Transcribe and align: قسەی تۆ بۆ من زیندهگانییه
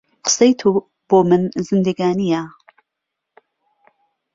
قسەی 0.25 0.51
تۆ 0.59 0.69
بۆ 1.07 1.17
من 1.29 1.43
زیندهگانییه 1.67 2.41